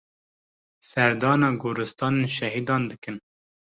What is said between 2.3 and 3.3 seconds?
şehîdan dikin.